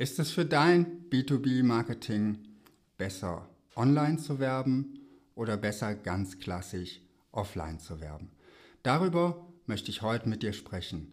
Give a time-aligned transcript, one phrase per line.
[0.00, 2.38] Ist es für dein B2B-Marketing
[2.96, 3.46] besser,
[3.76, 4.98] online zu werben
[5.34, 8.30] oder besser ganz klassisch offline zu werben?
[8.82, 11.12] Darüber möchte ich heute mit dir sprechen.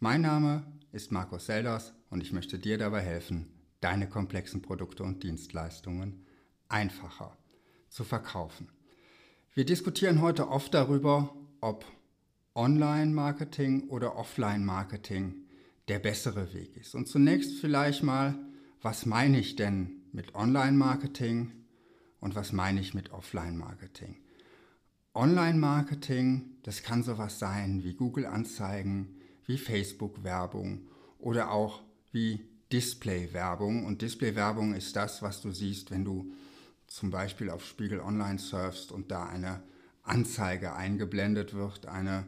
[0.00, 3.46] Mein Name ist Markus Selders und ich möchte dir dabei helfen,
[3.80, 6.26] deine komplexen Produkte und Dienstleistungen
[6.68, 7.38] einfacher
[7.88, 8.72] zu verkaufen.
[9.52, 11.84] Wir diskutieren heute oft darüber, ob
[12.56, 15.43] Online-Marketing oder Offline-Marketing
[15.88, 16.94] der bessere Weg ist.
[16.94, 18.38] Und zunächst vielleicht mal,
[18.80, 21.52] was meine ich denn mit Online-Marketing
[22.20, 24.16] und was meine ich mit Offline-Marketing?
[25.14, 29.16] Online-Marketing, das kann sowas sein wie Google-Anzeigen,
[29.46, 33.84] wie Facebook-Werbung oder auch wie Display-Werbung.
[33.84, 36.32] Und Display-Werbung ist das, was du siehst, wenn du
[36.86, 39.62] zum Beispiel auf Spiegel Online surfst und da eine
[40.02, 42.26] Anzeige eingeblendet wird, eine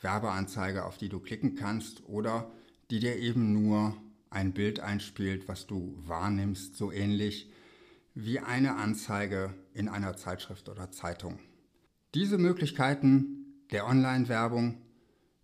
[0.00, 2.50] Werbeanzeige, auf die du klicken kannst oder
[2.92, 3.96] die dir eben nur
[4.28, 7.50] ein Bild einspielt, was du wahrnimmst, so ähnlich
[8.14, 11.38] wie eine Anzeige in einer Zeitschrift oder Zeitung.
[12.14, 14.76] Diese Möglichkeiten der Online-Werbung,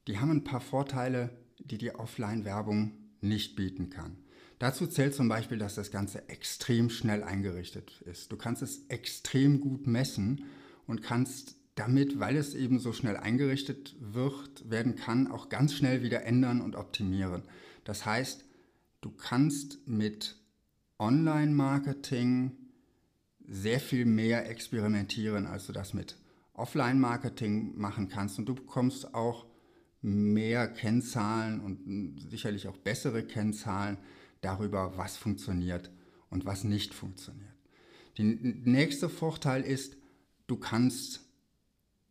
[0.06, 4.18] die haben ein paar Vorteile, die die Offline-Werbung nicht bieten kann.
[4.58, 8.30] Dazu zählt zum Beispiel, dass das Ganze extrem schnell eingerichtet ist.
[8.30, 10.44] Du kannst es extrem gut messen
[10.86, 16.02] und kannst damit, weil es eben so schnell eingerichtet wird, werden kann, auch ganz schnell
[16.02, 17.42] wieder ändern und optimieren.
[17.84, 18.44] Das heißt,
[19.00, 20.36] du kannst mit
[20.98, 22.52] Online-Marketing
[23.46, 26.16] sehr viel mehr experimentieren, als du das mit
[26.54, 28.38] Offline-Marketing machen kannst.
[28.38, 29.46] Und du bekommst auch
[30.02, 33.98] mehr Kennzahlen und sicherlich auch bessere Kennzahlen
[34.40, 35.90] darüber, was funktioniert
[36.30, 37.48] und was nicht funktioniert.
[38.18, 39.96] Der nächste Vorteil ist,
[40.46, 41.27] du kannst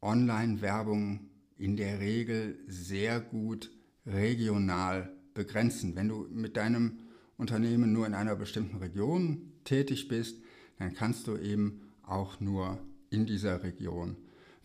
[0.02, 3.72] Online-Werbung in der Regel sehr gut
[4.06, 5.96] regional begrenzen.
[5.96, 7.00] Wenn du mit deinem
[7.38, 10.42] Unternehmen nur in einer bestimmten Region tätig bist,
[10.80, 14.16] dann kannst du eben auch nur in dieser Region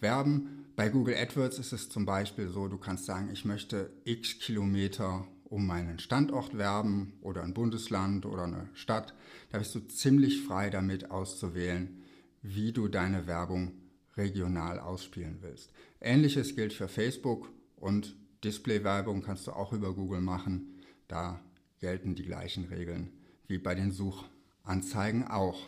[0.00, 0.66] werben.
[0.76, 5.26] Bei Google AdWords ist es zum Beispiel so, du kannst sagen, ich möchte x Kilometer
[5.44, 9.14] um meinen Standort werben oder ein Bundesland oder eine Stadt.
[9.50, 12.02] Da bist du ziemlich frei damit auszuwählen,
[12.40, 13.72] wie du deine Werbung
[14.16, 15.72] regional ausspielen willst.
[16.00, 20.80] Ähnliches gilt für Facebook und Display-Werbung kannst du auch über Google machen.
[21.08, 21.40] Da
[21.80, 23.12] gelten die gleichen Regeln
[23.46, 25.66] wie bei den Suchanzeigen auch.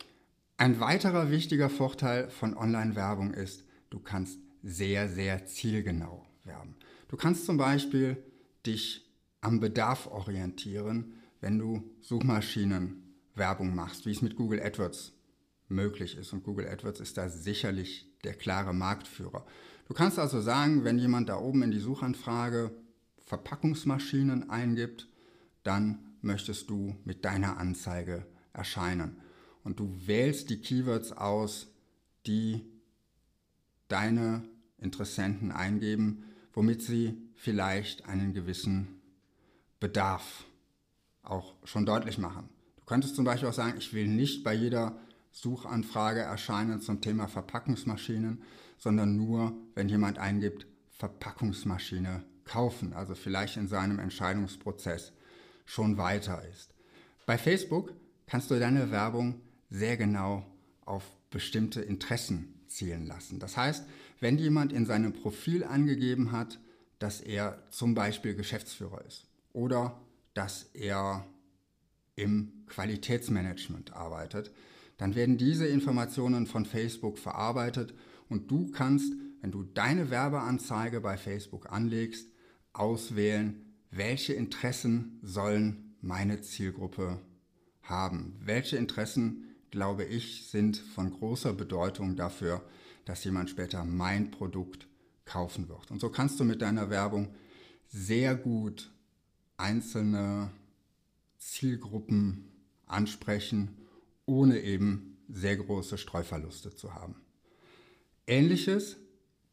[0.56, 6.76] Ein weiterer wichtiger Vorteil von Online-Werbung ist, du kannst sehr, sehr zielgenau werben.
[7.08, 8.16] Du kannst zum Beispiel
[8.66, 9.04] dich
[9.40, 15.12] am Bedarf orientieren, wenn du Suchmaschinenwerbung machst, wie es mit Google AdWords
[15.68, 16.32] möglich ist.
[16.32, 19.44] Und Google AdWords ist da sicherlich der klare Marktführer.
[19.86, 22.70] Du kannst also sagen, wenn jemand da oben in die Suchanfrage
[23.18, 25.08] Verpackungsmaschinen eingibt,
[25.62, 29.18] dann möchtest du mit deiner Anzeige erscheinen.
[29.62, 31.68] Und du wählst die Keywords aus,
[32.26, 32.62] die
[33.88, 34.42] deine
[34.78, 39.00] Interessenten eingeben, womit sie vielleicht einen gewissen
[39.80, 40.44] Bedarf
[41.22, 42.48] auch schon deutlich machen.
[42.76, 44.98] Du könntest zum Beispiel auch sagen, ich will nicht bei jeder
[45.34, 48.40] Suchanfrage erscheinen zum Thema Verpackungsmaschinen,
[48.78, 55.12] sondern nur, wenn jemand eingibt, Verpackungsmaschine kaufen, also vielleicht in seinem Entscheidungsprozess
[55.66, 56.72] schon weiter ist.
[57.26, 57.92] Bei Facebook
[58.26, 59.40] kannst du deine Werbung
[59.70, 60.46] sehr genau
[60.84, 63.40] auf bestimmte Interessen zielen lassen.
[63.40, 63.84] Das heißt,
[64.20, 66.60] wenn jemand in seinem Profil angegeben hat,
[67.00, 70.00] dass er zum Beispiel Geschäftsführer ist oder
[70.34, 71.26] dass er
[72.14, 74.52] im Qualitätsmanagement arbeitet,
[74.96, 77.94] dann werden diese Informationen von Facebook verarbeitet
[78.28, 82.28] und du kannst, wenn du deine Werbeanzeige bei Facebook anlegst,
[82.72, 87.20] auswählen, welche Interessen sollen meine Zielgruppe
[87.82, 88.36] haben.
[88.40, 92.62] Welche Interessen, glaube ich, sind von großer Bedeutung dafür,
[93.04, 94.88] dass jemand später mein Produkt
[95.24, 95.90] kaufen wird.
[95.90, 97.34] Und so kannst du mit deiner Werbung
[97.88, 98.90] sehr gut
[99.56, 100.50] einzelne
[101.38, 102.50] Zielgruppen
[102.86, 103.76] ansprechen
[104.26, 107.16] ohne eben sehr große Streuverluste zu haben.
[108.26, 108.96] Ähnliches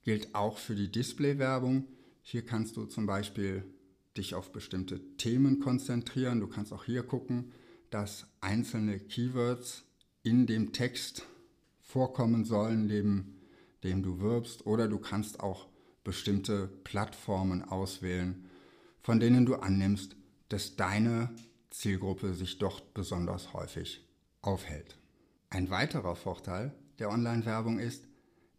[0.04, 1.88] gilt auch für die Display-Werbung.
[2.22, 3.64] Hier kannst du zum Beispiel
[4.18, 6.40] dich auf bestimmte Themen konzentrieren.
[6.40, 7.52] Du kannst auch hier gucken,
[7.90, 9.84] dass einzelne Keywords
[10.24, 11.26] in dem Text
[11.82, 13.42] vorkommen sollen, neben
[13.84, 14.66] dem du wirbst.
[14.66, 15.68] Oder du kannst auch
[16.04, 18.46] bestimmte Plattformen auswählen,
[19.02, 20.16] von denen du annimmst,
[20.50, 21.34] dass deine
[21.70, 24.06] Zielgruppe sich dort besonders häufig
[24.42, 24.98] aufhält.
[25.50, 28.08] Ein weiterer Vorteil der Online-Werbung ist,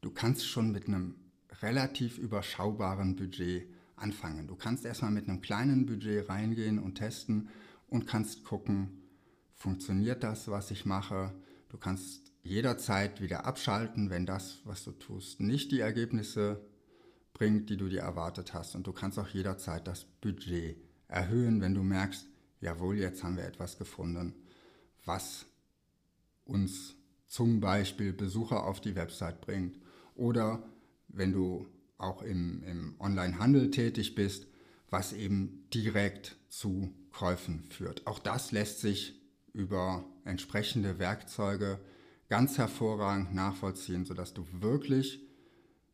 [0.00, 1.14] du kannst schon mit einem
[1.61, 4.46] relativ überschaubaren Budget anfangen.
[4.46, 7.49] Du kannst erstmal mit einem kleinen Budget reingehen und testen
[7.88, 9.02] und kannst gucken,
[9.55, 11.32] funktioniert das, was ich mache.
[11.69, 16.61] Du kannst jederzeit wieder abschalten, wenn das, was du tust, nicht die Ergebnisse
[17.32, 18.75] bringt, die du dir erwartet hast.
[18.75, 20.76] Und du kannst auch jederzeit das Budget
[21.08, 22.26] erhöhen, wenn du merkst,
[22.61, 24.34] jawohl, jetzt haben wir etwas gefunden,
[25.05, 25.46] was
[26.44, 26.97] uns
[27.27, 29.79] zum Beispiel Besucher auf die Website bringt.
[30.15, 30.62] Oder
[31.09, 31.67] wenn du
[31.99, 34.47] auch im, im Online-Handel tätig bist,
[34.91, 38.06] was eben direkt zu Käufen führt.
[38.06, 39.21] Auch das lässt sich
[39.53, 41.79] über entsprechende Werkzeuge
[42.29, 45.21] ganz hervorragend nachvollziehen, sodass du wirklich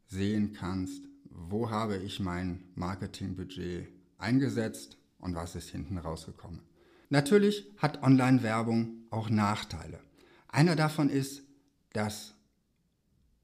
[0.07, 6.63] sehen kannst, wo habe ich mein Marketingbudget eingesetzt und was ist hinten rausgekommen.
[7.11, 10.01] Natürlich hat Online-Werbung auch Nachteile.
[10.59, 11.45] Einer davon ist,
[11.93, 12.35] dass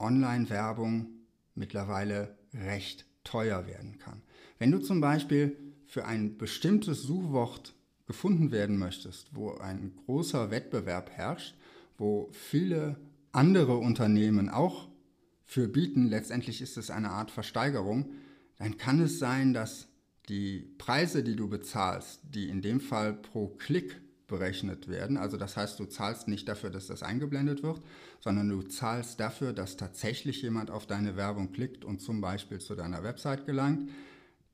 [0.01, 1.07] Online-Werbung
[1.55, 4.21] mittlerweile recht teuer werden kann.
[4.59, 5.57] Wenn du zum Beispiel
[5.87, 7.77] für ein bestimmtes Suchwort
[8.09, 11.55] gefunden werden möchtest, wo ein großer Wettbewerb herrscht,
[11.99, 12.97] wo viele
[13.31, 14.89] andere Unternehmen auch
[15.45, 18.11] für bieten, letztendlich ist es eine Art Versteigerung,
[18.57, 19.87] dann kann es sein, dass
[20.29, 25.57] die Preise, die du bezahlst, die in dem Fall pro Klick berechnet werden, also das
[25.57, 27.83] heißt, du zahlst nicht dafür, dass das eingeblendet wird,
[28.21, 32.75] sondern du zahlst dafür, dass tatsächlich jemand auf deine Werbung klickt und zum Beispiel zu
[32.75, 33.91] deiner Website gelangt,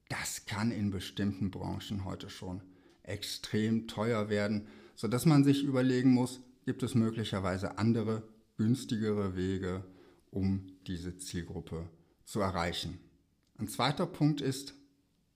[0.08, 2.62] das kann in bestimmten Branchen heute schon
[3.02, 8.22] extrem teuer werden, sodass man sich überlegen muss, gibt es möglicherweise andere,
[8.56, 9.84] günstigere Wege,
[10.30, 11.88] um diese Zielgruppe
[12.24, 12.98] zu erreichen.
[13.58, 14.74] Ein zweiter Punkt ist,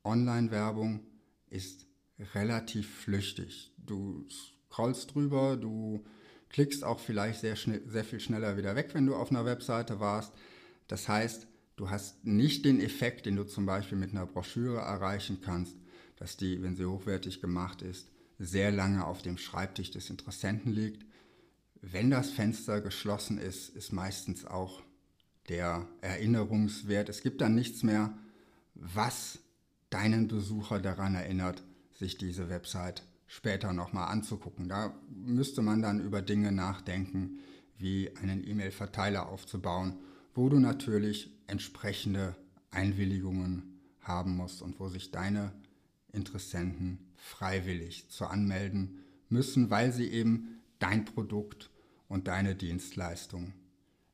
[0.05, 1.01] Online-Werbung
[1.49, 1.87] ist
[2.35, 3.73] relativ flüchtig.
[3.77, 4.27] Du
[4.71, 6.05] scrollst drüber, du
[6.49, 10.01] klickst auch vielleicht sehr, schnell, sehr viel schneller wieder weg, wenn du auf einer Webseite
[10.01, 10.33] warst.
[10.87, 11.47] Das heißt,
[11.77, 15.77] du hast nicht den Effekt, den du zum Beispiel mit einer Broschüre erreichen kannst,
[16.17, 18.09] dass die, wenn sie hochwertig gemacht ist,
[18.39, 21.05] sehr lange auf dem Schreibtisch des Interessenten liegt.
[21.81, 24.83] Wenn das Fenster geschlossen ist, ist meistens auch
[25.49, 27.09] der Erinnerungswert.
[27.09, 28.17] Es gibt dann nichts mehr,
[28.75, 29.39] was
[29.91, 31.63] deinen Besucher daran erinnert,
[32.05, 34.69] sich diese Website später nochmal anzugucken.
[34.69, 37.39] Da müsste man dann über Dinge nachdenken,
[37.79, 39.97] wie einen E-Mail-Verteiler aufzubauen,
[40.35, 42.37] wo du natürlich entsprechende
[42.71, 45.53] Einwilligungen haben musst und wo sich deine
[46.13, 48.99] Interessenten freiwillig zu anmelden
[49.31, 51.71] müssen, weil sie eben dein Produkt
[52.09, 53.55] und deine Dienstleistung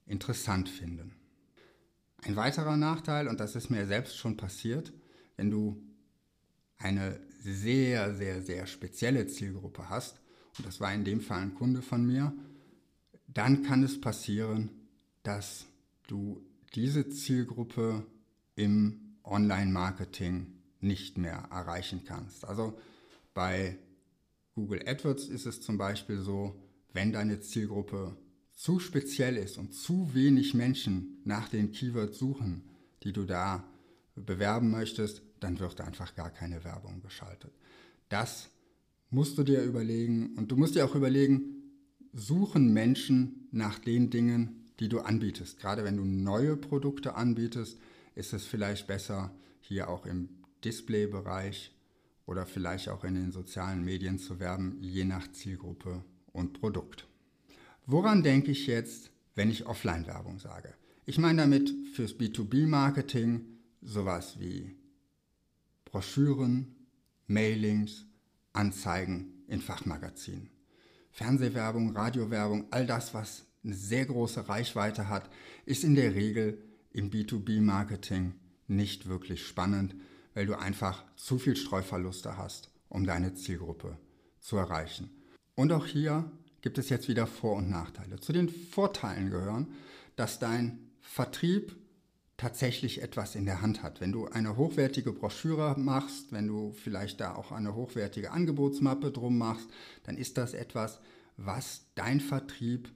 [0.06, 1.16] interessant finden.
[2.22, 4.92] Ein weiterer Nachteil, und das ist mir selbst schon passiert,
[5.37, 5.82] wenn du
[6.78, 10.20] eine sehr, sehr, sehr spezielle Zielgruppe hast,
[10.58, 12.32] und das war in dem Fall ein Kunde von mir,
[13.26, 14.70] dann kann es passieren,
[15.22, 15.66] dass
[16.06, 16.42] du
[16.75, 18.04] diese Zielgruppe
[18.56, 20.46] im Online-Marketing
[20.81, 22.44] nicht mehr erreichen kannst.
[22.44, 22.78] Also
[23.34, 23.78] bei
[24.54, 26.60] Google AdWords ist es zum Beispiel so,
[26.92, 28.16] wenn deine Zielgruppe
[28.52, 32.64] zu speziell ist und zu wenig Menschen nach den Keywords suchen,
[33.02, 33.64] die du da
[34.16, 37.52] bewerben möchtest, dann wird einfach gar keine Werbung geschaltet.
[38.08, 38.50] Das
[39.10, 41.42] musst du dir überlegen und du musst dir auch überlegen,
[42.12, 45.58] suchen Menschen nach den Dingen, die du anbietest.
[45.58, 47.78] Gerade wenn du neue Produkte anbietest,
[48.14, 50.28] ist es vielleicht besser, hier auch im
[50.64, 51.72] Displaybereich
[52.26, 57.06] oder vielleicht auch in den sozialen Medien zu werben, je nach Zielgruppe und Produkt.
[57.87, 60.75] Woran denke ich jetzt, wenn ich Offline-Werbung sage?
[61.06, 63.44] Ich meine damit fürs B2B-Marketing
[63.82, 64.76] sowas wie
[65.90, 66.75] Broschüren,
[67.26, 68.06] Mailings,
[68.52, 70.50] Anzeigen in Fachmagazinen.
[71.11, 75.28] Fernsehwerbung, Radiowerbung, all das, was eine sehr große Reichweite hat,
[75.66, 78.35] ist in der Regel im B2B-Marketing
[78.68, 79.94] nicht wirklich spannend,
[80.35, 83.99] weil du einfach zu viel Streuverluste hast, um deine Zielgruppe
[84.38, 85.11] zu erreichen.
[85.56, 86.30] Und auch hier
[86.62, 88.20] gibt es jetzt wieder Vor- und Nachteile.
[88.20, 89.75] Zu den Vorteilen gehören,
[90.16, 91.76] dass dein Vertrieb
[92.40, 94.00] tatsächlich etwas in der Hand hat.
[94.00, 99.37] Wenn du eine hochwertige Broschüre machst, wenn du vielleicht da auch eine hochwertige Angebotsmappe drum
[99.37, 99.68] machst,
[100.04, 101.00] dann ist das etwas,
[101.37, 102.90] was dein Vertrieb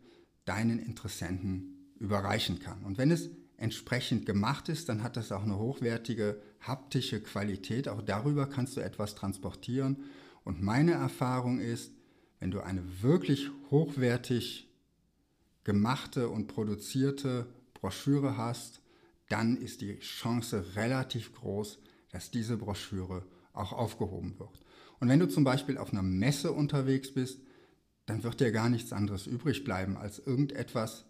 [0.47, 2.85] deinen Interessenten überreichen kann.
[2.85, 7.87] Und wenn es entsprechend gemacht ist, dann hat das auch eine hochwertige haptische Qualität.
[7.87, 10.05] Auch darüber kannst du etwas transportieren.
[10.45, 11.93] Und meine Erfahrung ist,
[12.41, 14.71] wenn du eine wirklich hochwertig
[15.65, 18.81] gemachte und produzierte Broschüre hast,
[19.29, 21.79] dann ist die Chance relativ groß,
[22.11, 24.61] dass diese Broschüre auch aufgehoben wird.
[25.01, 27.41] Und wenn du zum Beispiel auf einer Messe unterwegs bist,
[28.07, 31.07] dann wird dir gar nichts anderes übrig bleiben, als irgendetwas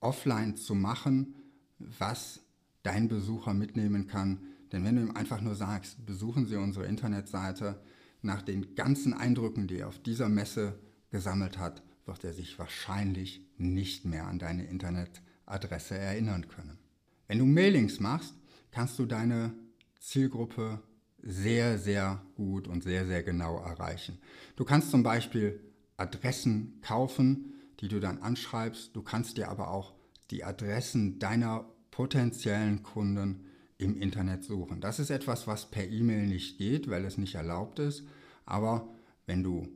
[0.00, 1.34] offline zu machen,
[1.78, 2.40] was
[2.82, 4.40] dein Besucher mitnehmen kann,
[4.74, 7.80] Denn wenn du ihm einfach nur sagst, besuchen Sie unsere Internetseite,
[8.22, 10.80] nach den ganzen Eindrücken, die er auf dieser Messe
[11.10, 16.78] gesammelt hat, wird er sich wahrscheinlich nicht mehr an deine Internetadresse erinnern können.
[17.26, 18.34] Wenn du Mailings machst,
[18.70, 19.54] kannst du deine
[20.00, 20.80] Zielgruppe
[21.22, 24.18] sehr, sehr gut und sehr, sehr genau erreichen.
[24.56, 25.60] Du kannst zum Beispiel
[25.96, 28.94] Adressen kaufen, die du dann anschreibst.
[28.94, 29.94] Du kannst dir aber auch
[30.30, 33.46] die Adressen deiner potenziellen Kunden
[33.78, 34.80] im Internet suchen.
[34.80, 38.04] Das ist etwas, was per E-Mail nicht geht, weil es nicht erlaubt ist.
[38.46, 38.88] Aber
[39.26, 39.68] wenn du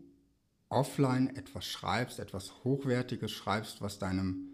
[0.68, 4.48] offline etwas schreibst, etwas Hochwertiges schreibst, was deinem,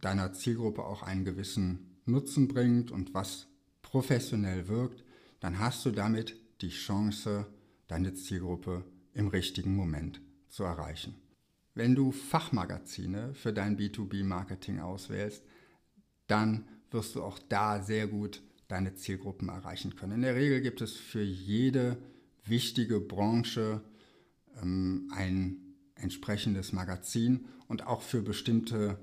[0.00, 3.46] deiner Zielgruppe auch einen gewissen Nutzen bringt und was
[3.82, 5.04] professionell wirkt,
[5.40, 7.46] dann hast du damit die Chance,
[7.86, 11.14] deine Zielgruppe im richtigen Moment zu erreichen.
[11.74, 15.44] Wenn du Fachmagazine für dein B2B-Marketing auswählst,
[16.26, 20.12] dann wirst du auch da sehr gut deine Zielgruppen erreichen können.
[20.12, 21.96] In der Regel gibt es für jede
[22.44, 23.80] wichtige Branche
[24.60, 25.56] ähm, ein
[25.94, 28.98] entsprechendes Magazin und auch für bestimmte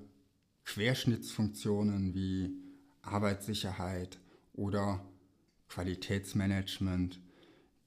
[0.66, 2.58] Querschnittsfunktionen wie
[3.02, 4.20] Arbeitssicherheit
[4.54, 5.06] oder
[5.70, 7.20] Qualitätsmanagement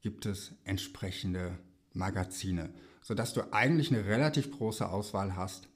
[0.01, 1.59] gibt es entsprechende
[1.93, 5.69] Magazine, sodass du eigentlich eine relativ große Auswahl hast,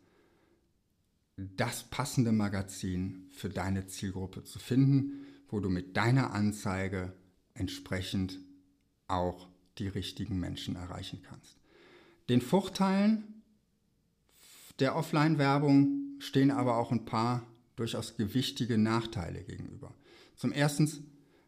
[1.36, 7.12] das passende Magazin für deine Zielgruppe zu finden, wo du mit deiner Anzeige
[7.54, 8.38] entsprechend
[9.08, 11.58] auch die richtigen Menschen erreichen kannst.
[12.28, 13.42] Den Vorteilen
[14.78, 19.92] der Offline-Werbung stehen aber auch ein paar durchaus gewichtige Nachteile gegenüber.
[20.36, 20.88] Zum Ersten,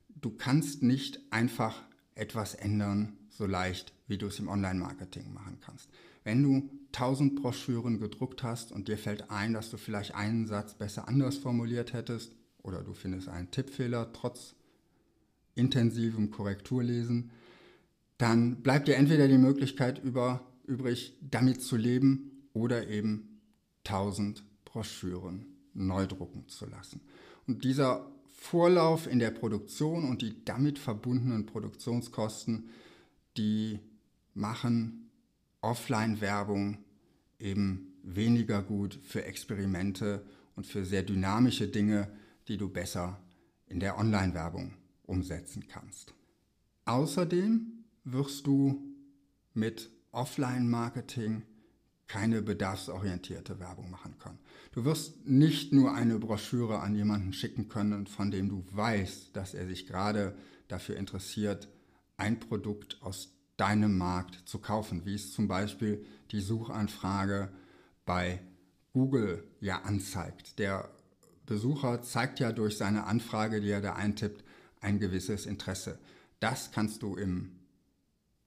[0.08, 1.82] du kannst nicht einfach
[2.16, 5.88] etwas ändern so leicht, wie du es im Online-Marketing machen kannst.
[6.24, 10.74] Wenn du 1000 Broschüren gedruckt hast und dir fällt ein, dass du vielleicht einen Satz
[10.74, 14.56] besser anders formuliert hättest oder du findest einen Tippfehler trotz
[15.54, 17.30] intensivem Korrekturlesen,
[18.18, 23.40] dann bleibt dir entweder die Möglichkeit über, übrig, damit zu leben oder eben
[23.84, 24.42] 1000
[24.74, 27.00] Broschüren neu drucken zu lassen.
[27.46, 32.68] Und dieser Vorlauf in der Produktion und die damit verbundenen Produktionskosten,
[33.36, 33.78] die
[34.34, 35.10] machen
[35.60, 36.78] Offline-Werbung
[37.38, 40.26] eben weniger gut für Experimente
[40.56, 42.10] und für sehr dynamische Dinge,
[42.48, 43.20] die du besser
[43.68, 46.14] in der Online-Werbung umsetzen kannst.
[46.84, 48.82] Außerdem wirst du
[49.52, 51.42] mit Offline-Marketing
[52.06, 54.38] keine bedarfsorientierte Werbung machen können.
[54.72, 59.54] Du wirst nicht nur eine Broschüre an jemanden schicken können, von dem du weißt, dass
[59.54, 60.36] er sich gerade
[60.68, 61.68] dafür interessiert,
[62.16, 67.50] ein Produkt aus deinem Markt zu kaufen, wie es zum Beispiel die Suchanfrage
[68.04, 68.40] bei
[68.92, 70.58] Google ja anzeigt.
[70.58, 70.90] Der
[71.46, 74.44] Besucher zeigt ja durch seine Anfrage, die er da eintippt,
[74.80, 75.98] ein gewisses Interesse.
[76.40, 77.52] Das kannst du im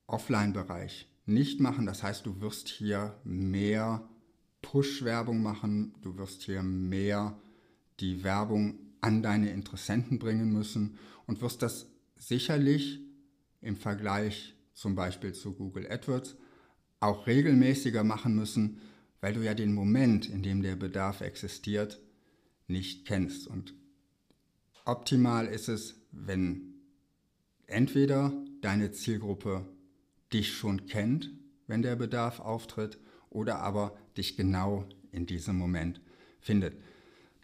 [0.07, 1.85] Offline-Bereich nicht machen.
[1.85, 4.07] Das heißt, du wirst hier mehr
[4.61, 7.39] Push-Werbung machen, du wirst hier mehr
[7.99, 12.99] die Werbung an deine Interessenten bringen müssen und wirst das sicherlich
[13.61, 16.35] im Vergleich zum Beispiel zu Google AdWords
[16.99, 18.81] auch regelmäßiger machen müssen,
[19.21, 21.99] weil du ja den Moment, in dem der Bedarf existiert,
[22.67, 23.47] nicht kennst.
[23.47, 23.73] Und
[24.85, 26.73] optimal ist es, wenn
[27.67, 29.65] entweder deine Zielgruppe
[30.33, 31.31] dich schon kennt,
[31.67, 36.01] wenn der Bedarf auftritt, oder aber dich genau in diesem Moment
[36.39, 36.75] findet.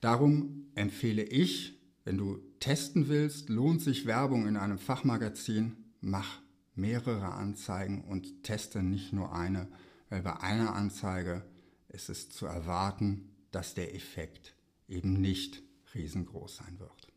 [0.01, 6.41] Darum empfehle ich, wenn du testen willst, lohnt sich Werbung in einem Fachmagazin, mach
[6.75, 9.67] mehrere Anzeigen und teste nicht nur eine,
[10.09, 11.43] weil bei einer Anzeige
[11.89, 14.55] ist es zu erwarten, dass der Effekt
[14.87, 15.61] eben nicht
[15.93, 17.07] riesengroß sein wird.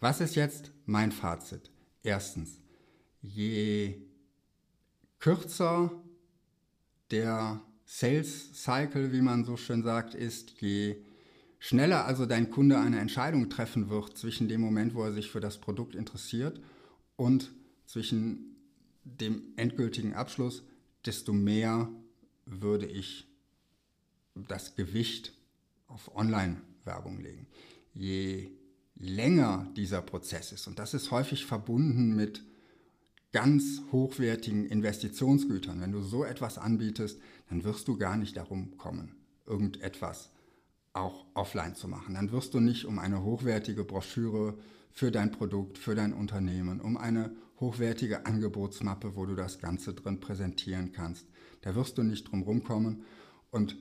[0.00, 1.70] Was ist jetzt mein Fazit?
[2.02, 2.58] Erstens,
[3.20, 3.96] je
[5.22, 5.92] kürzer
[7.12, 10.96] der Sales Cycle, wie man so schön sagt, ist, je
[11.60, 15.38] schneller also dein Kunde eine Entscheidung treffen wird zwischen dem Moment, wo er sich für
[15.38, 16.60] das Produkt interessiert
[17.14, 17.52] und
[17.86, 18.56] zwischen
[19.04, 20.64] dem endgültigen Abschluss,
[21.06, 21.88] desto mehr
[22.44, 23.28] würde ich
[24.34, 25.34] das Gewicht
[25.86, 27.46] auf Online-Werbung legen.
[27.94, 28.50] Je
[28.96, 32.42] länger dieser Prozess ist, und das ist häufig verbunden mit
[33.32, 39.16] ganz hochwertigen Investitionsgütern, wenn du so etwas anbietest, dann wirst du gar nicht darum kommen,
[39.46, 40.30] irgendetwas
[40.92, 42.14] auch offline zu machen.
[42.14, 44.58] Dann wirst du nicht um eine hochwertige Broschüre
[44.90, 50.20] für dein Produkt, für dein Unternehmen, um eine hochwertige Angebotsmappe, wo du das Ganze drin
[50.20, 51.26] präsentieren kannst.
[51.62, 53.04] Da wirst du nicht drum rumkommen.
[53.50, 53.76] Und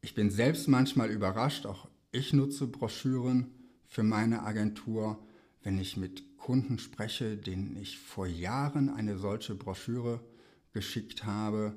[0.00, 3.52] ich bin selbst manchmal überrascht, auch ich nutze Broschüren
[3.86, 5.18] für meine Agentur,
[5.62, 10.18] wenn ich mit Kunden spreche, denen ich vor Jahren eine solche Broschüre
[10.72, 11.76] geschickt habe,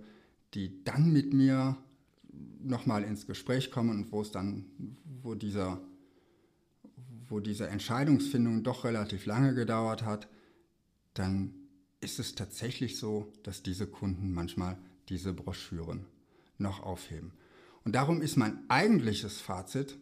[0.53, 1.75] die dann mit mir
[2.61, 4.63] nochmal ins Gespräch kommen und wo es dann,
[5.21, 5.81] wo dieser,
[7.27, 10.29] wo diese Entscheidungsfindung doch relativ lange gedauert hat,
[11.15, 11.53] dann
[11.99, 14.77] ist es tatsächlich so, dass diese Kunden manchmal
[15.09, 16.05] diese Broschüren
[16.57, 17.33] noch aufheben.
[17.83, 19.97] Und darum ist mein eigentliches Fazit,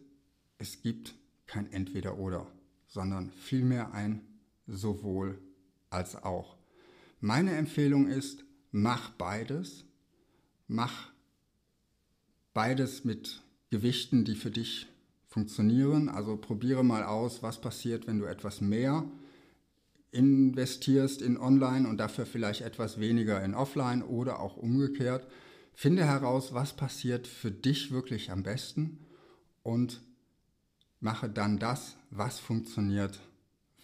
[0.58, 1.16] es gibt
[1.48, 2.46] kein Entweder-Oder,
[2.86, 4.29] sondern vielmehr ein
[4.70, 5.38] sowohl
[5.90, 6.56] als auch.
[7.20, 9.84] Meine Empfehlung ist, mach beides,
[10.68, 11.10] mach
[12.54, 14.86] beides mit Gewichten, die für dich
[15.28, 16.08] funktionieren.
[16.08, 19.04] Also probiere mal aus, was passiert, wenn du etwas mehr
[20.12, 25.26] investierst in Online und dafür vielleicht etwas weniger in Offline oder auch umgekehrt.
[25.72, 28.98] Finde heraus, was passiert für dich wirklich am besten
[29.62, 30.02] und
[30.98, 33.20] mache dann das, was funktioniert,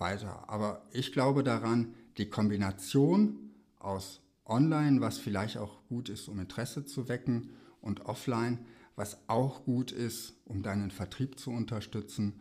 [0.00, 0.48] weiter.
[0.48, 6.84] Aber ich glaube daran, die Kombination aus Online, was vielleicht auch gut ist, um Interesse
[6.84, 7.50] zu wecken,
[7.86, 8.58] und Offline,
[8.96, 12.40] was auch gut ist, um deinen Vertrieb zu unterstützen.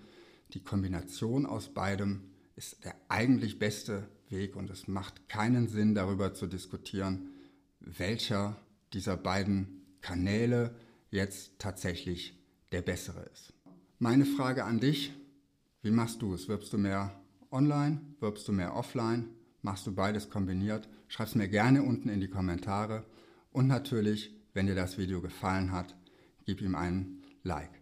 [0.53, 2.24] Die Kombination aus beidem
[2.55, 7.29] ist der eigentlich beste Weg und es macht keinen Sinn, darüber zu diskutieren,
[7.79, 8.57] welcher
[8.93, 10.75] dieser beiden Kanäle
[11.12, 12.39] jetzt tatsächlich
[12.71, 13.53] der bessere ist.
[14.00, 15.13] Meine Frage an dich,
[15.81, 16.47] wie machst du es?
[16.47, 17.13] Wirbst du mehr
[17.55, 18.01] online?
[18.19, 19.29] Wirbst du mehr offline?
[19.62, 20.88] Machst du beides kombiniert?
[21.07, 23.05] Schreib es mir gerne unten in die Kommentare.
[23.51, 25.95] Und natürlich, wenn dir das Video gefallen hat,
[26.45, 27.81] gib ihm einen Like.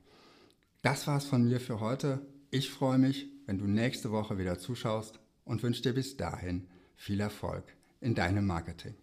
[0.84, 2.26] Das war's von mir für heute.
[2.52, 7.20] Ich freue mich, wenn du nächste Woche wieder zuschaust und wünsche dir bis dahin viel
[7.20, 7.64] Erfolg
[8.00, 8.96] in deinem Marketing.